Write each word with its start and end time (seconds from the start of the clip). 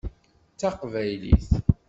D 0.53 0.55
taqbaylit. 0.59 1.49